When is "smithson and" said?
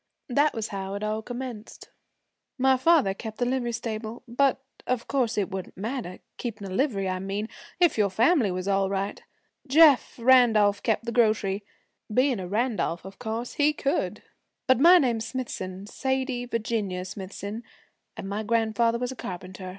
17.05-18.27